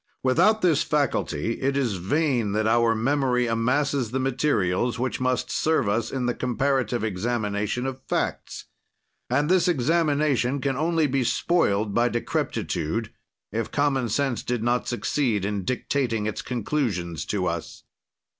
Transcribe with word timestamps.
"Without 0.23 0.63
this 0.63 0.81
faculty, 0.81 1.61
it 1.61 1.77
is 1.77 1.95
in 1.97 2.01
vain 2.01 2.51
that 2.53 2.65
our 2.65 2.95
memory 2.95 3.45
amasses 3.45 4.09
the 4.09 4.19
materials, 4.19 4.97
which 4.97 5.19
must 5.21 5.51
serve 5.51 5.87
us 5.87 6.09
in 6.11 6.25
the 6.25 6.33
comparative 6.33 7.03
examination 7.03 7.85
of 7.85 8.01
facts. 8.07 8.65
"And 9.29 9.47
this 9.47 9.67
examination 9.67 10.59
can 10.59 10.75
only 10.75 11.05
be 11.05 11.23
spoiled 11.23 11.93
by 11.93 12.09
decrepitude, 12.09 13.13
if 13.51 13.69
common 13.69 14.09
sense 14.09 14.41
did 14.41 14.63
not 14.63 14.87
succeed 14.87 15.45
in 15.45 15.65
dictating 15.65 16.25
its 16.25 16.41
conclusions 16.41 17.23
to 17.25 17.45
us. 17.45 17.83